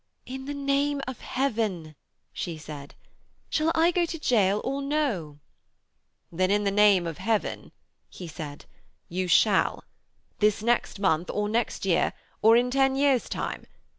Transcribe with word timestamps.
'In 0.25 0.45
the 0.45 0.53
name 0.55 0.99
of 1.07 1.19
heaven,' 1.19 1.95
she 2.33 2.57
said, 2.57 2.95
'shall 3.51 3.71
I 3.75 3.91
go 3.91 4.07
to 4.07 4.17
gaol 4.17 4.59
or 4.63 4.81
no?' 4.81 5.37
'Then 6.31 6.49
in 6.49 6.63
the 6.63 6.71
name 6.71 7.05
of 7.05 7.19
heaven,' 7.19 7.71
he 8.09 8.27
said, 8.27 8.65
'you 9.09 9.27
shall 9.27 9.83
this 10.39 10.63
next 10.63 10.99
month, 10.99 11.29
or 11.29 11.47
next 11.47 11.85
year, 11.85 12.13
or 12.41 12.57
in 12.57 12.71
ten 12.71 12.95
years' 12.95 13.29
time. 13.29 13.67